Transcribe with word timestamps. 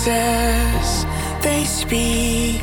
voices, 0.00 1.04
they 1.42 1.64
speak 1.64 2.62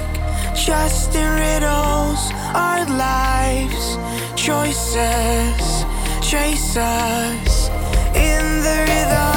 just 0.56 1.13
in 1.13 1.29
riddles. 1.36 2.32
Our 2.56 2.86
lives, 2.86 3.98
choices, 4.36 5.86
chase 6.22 6.77
us 6.77 7.70
in 8.15 8.63
the 8.63 8.86
rhythm. 8.88 9.37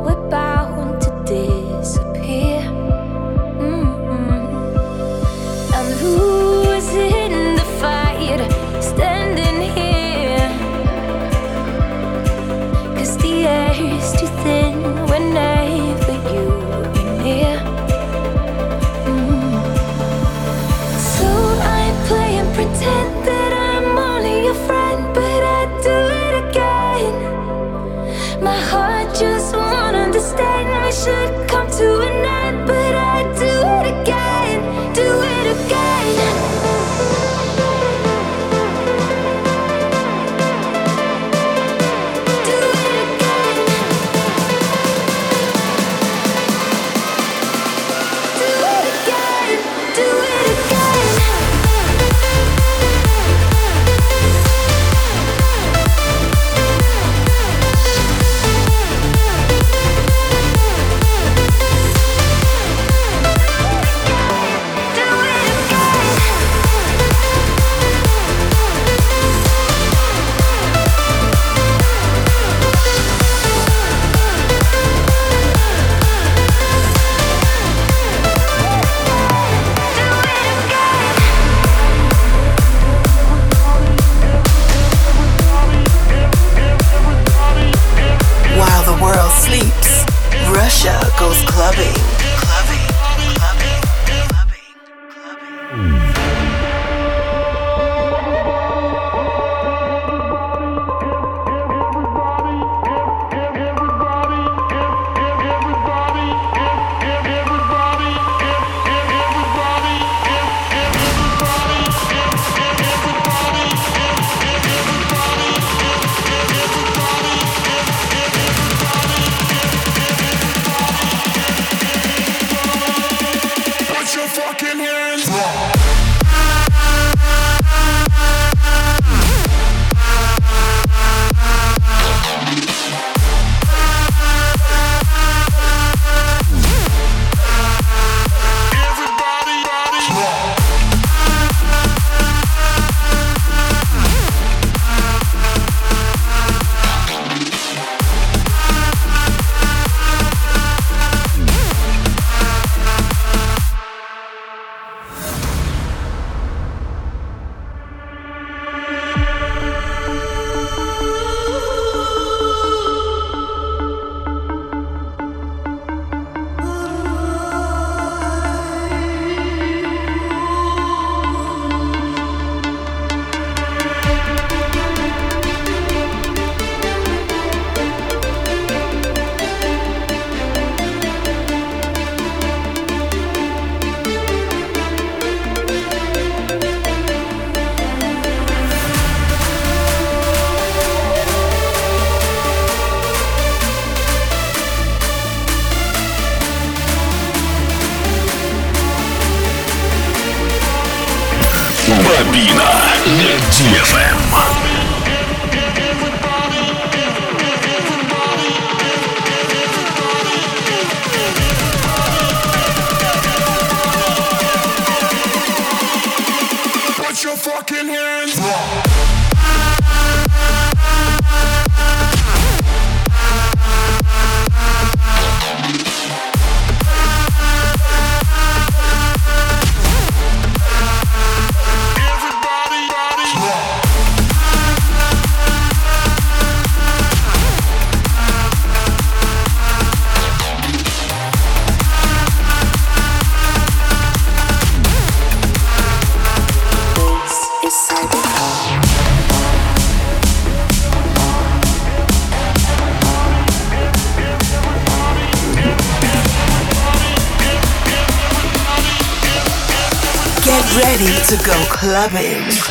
clubbing. 261.91 262.70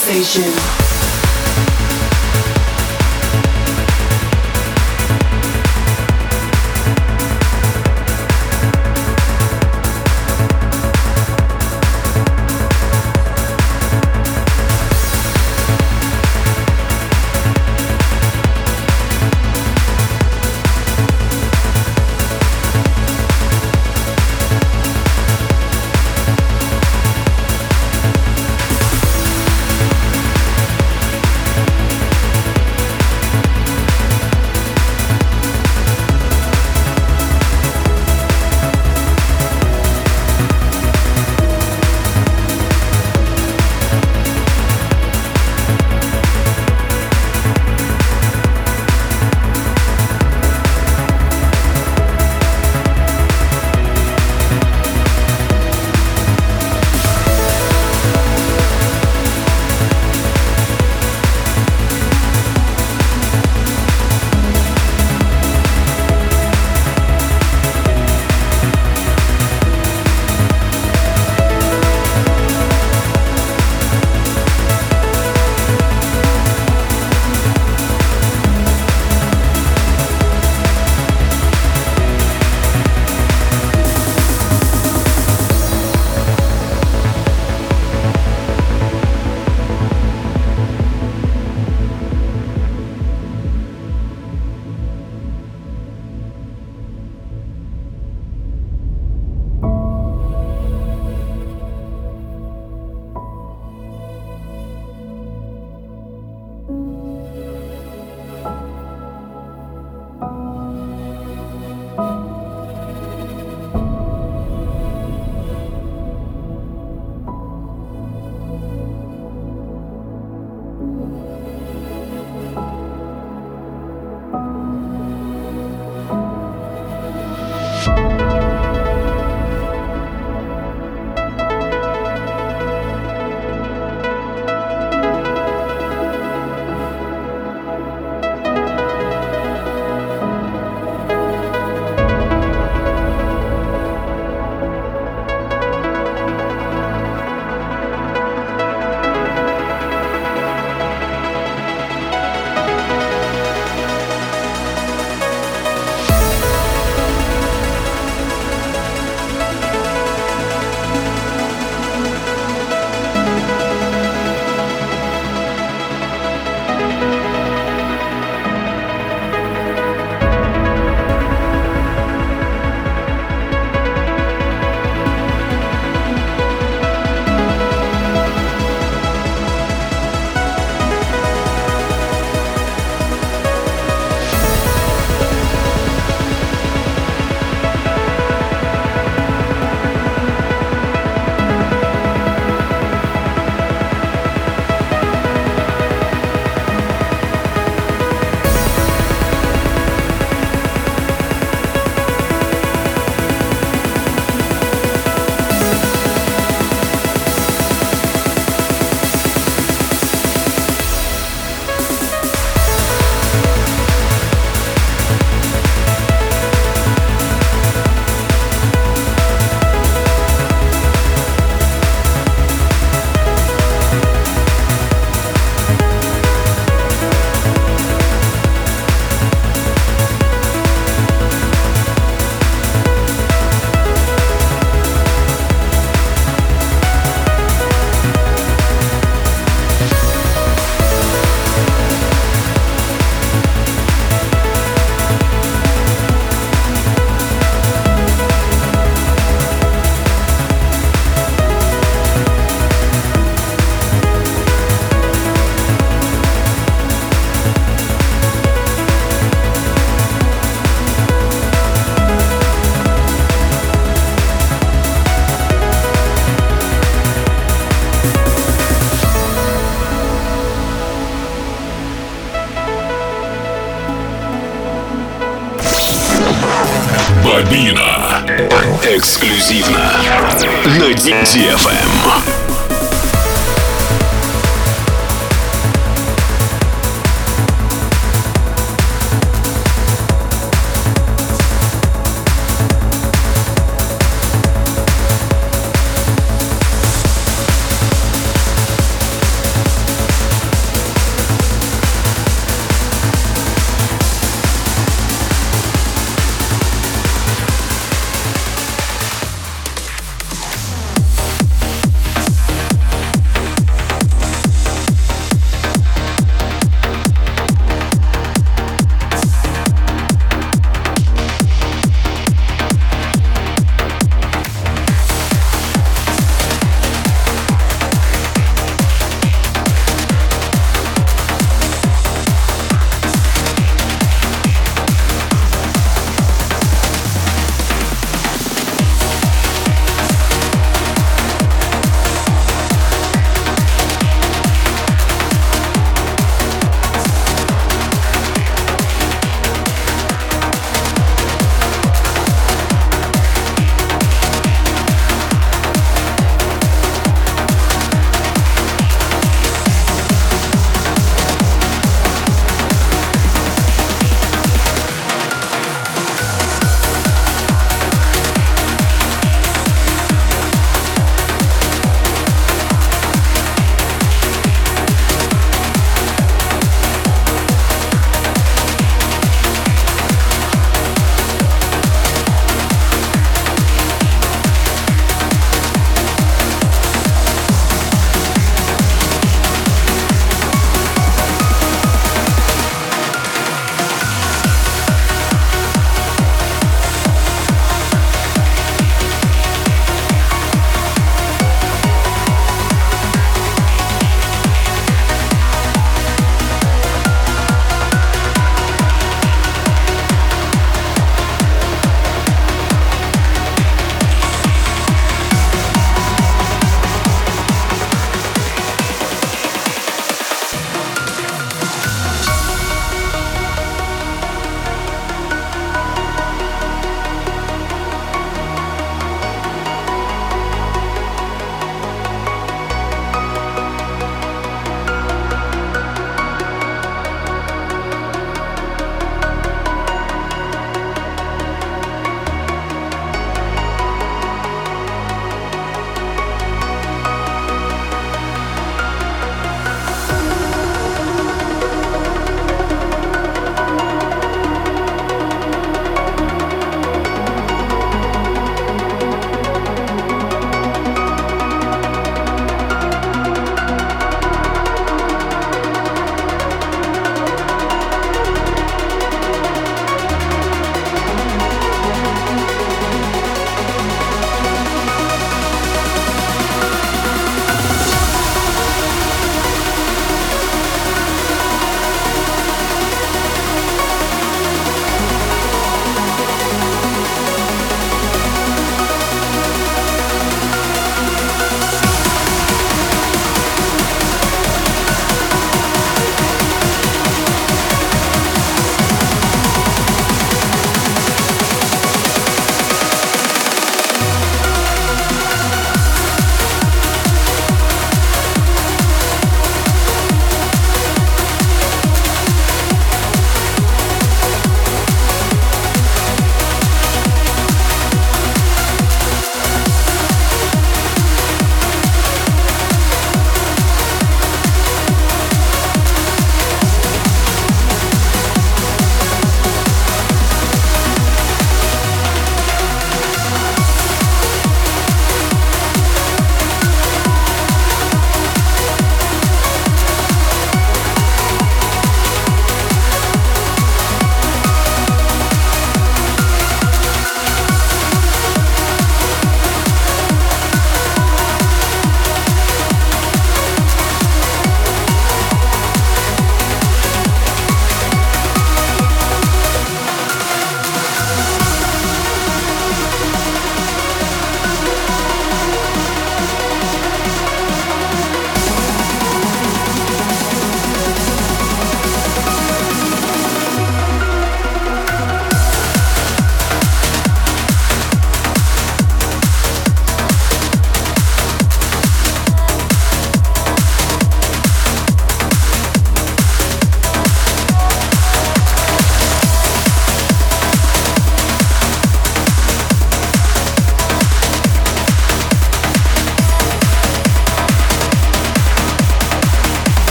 Favorite 0.00 0.89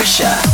Russia. 0.00 0.49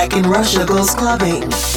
Track 0.00 0.16
in 0.16 0.30
Russia 0.30 0.64
goes 0.64 0.94
clubbing. 0.94 1.69